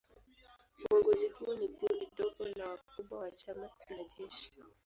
[0.91, 4.51] Uongozi huo ni kundi dogo la wakubwa wa chama na jeshi.